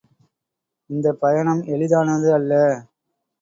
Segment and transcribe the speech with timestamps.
[0.89, 2.51] இந்தப் பயணம் எளிதானது அல்ல.